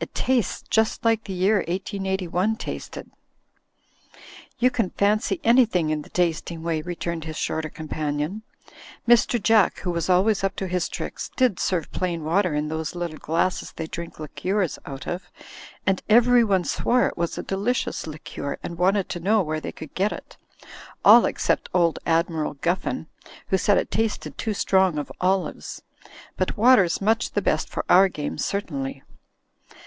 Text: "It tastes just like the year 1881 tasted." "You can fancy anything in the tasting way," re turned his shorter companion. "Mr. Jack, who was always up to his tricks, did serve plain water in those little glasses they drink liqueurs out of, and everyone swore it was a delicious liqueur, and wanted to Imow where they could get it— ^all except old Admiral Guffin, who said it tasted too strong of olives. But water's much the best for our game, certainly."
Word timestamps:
"It 0.00 0.12
tastes 0.14 0.60
just 0.68 1.02
like 1.02 1.24
the 1.24 1.32
year 1.32 1.56
1881 1.66 2.56
tasted." 2.56 3.10
"You 4.58 4.70
can 4.70 4.90
fancy 4.90 5.40
anything 5.42 5.88
in 5.88 6.02
the 6.02 6.10
tasting 6.10 6.62
way," 6.62 6.82
re 6.82 6.94
turned 6.94 7.24
his 7.24 7.38
shorter 7.38 7.70
companion. 7.70 8.42
"Mr. 9.08 9.42
Jack, 9.42 9.78
who 9.78 9.90
was 9.90 10.10
always 10.10 10.44
up 10.44 10.56
to 10.56 10.66
his 10.68 10.90
tricks, 10.90 11.30
did 11.38 11.58
serve 11.58 11.90
plain 11.90 12.22
water 12.22 12.52
in 12.54 12.68
those 12.68 12.94
little 12.94 13.16
glasses 13.16 13.72
they 13.72 13.86
drink 13.86 14.20
liqueurs 14.20 14.78
out 14.84 15.06
of, 15.06 15.30
and 15.86 16.02
everyone 16.10 16.64
swore 16.64 17.06
it 17.06 17.16
was 17.16 17.38
a 17.38 17.42
delicious 17.42 18.06
liqueur, 18.06 18.58
and 18.62 18.76
wanted 18.76 19.08
to 19.08 19.20
Imow 19.20 19.42
where 19.42 19.58
they 19.60 19.72
could 19.72 19.94
get 19.94 20.12
it— 20.12 20.36
^all 21.06 21.26
except 21.26 21.70
old 21.72 21.98
Admiral 22.04 22.52
Guffin, 22.60 23.06
who 23.46 23.56
said 23.56 23.78
it 23.78 23.90
tasted 23.90 24.36
too 24.36 24.52
strong 24.52 24.98
of 24.98 25.10
olives. 25.22 25.80
But 26.36 26.58
water's 26.58 27.00
much 27.00 27.30
the 27.30 27.40
best 27.40 27.70
for 27.70 27.86
our 27.88 28.10
game, 28.10 28.36
certainly." 28.36 29.02